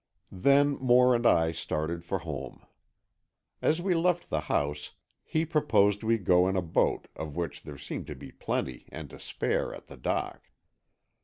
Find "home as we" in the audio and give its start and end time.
2.17-3.93